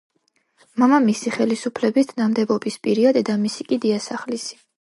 [0.83, 4.63] მამამისი ხელისუფლების თანამდებობის პირია დედამისი კი დიასახლისი.